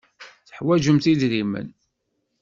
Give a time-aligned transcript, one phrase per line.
[0.47, 1.67] Teḥwajemt idrimen.